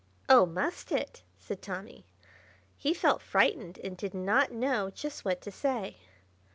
[0.27, 2.07] "Oh, must it?" said Tommy.
[2.75, 5.97] He felt frightened, and did not know just what to say.